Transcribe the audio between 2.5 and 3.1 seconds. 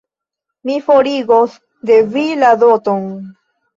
doton.